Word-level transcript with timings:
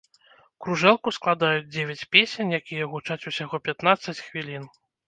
Кружэлку 0.65 1.13
складаюць 1.17 1.67
дзевяць 1.75 2.07
песень, 2.17 2.57
якія 2.63 2.91
гучаць 2.95 3.23
усяго 3.35 3.65
пятнаццаць 3.71 4.21
хвілін. 4.27 4.71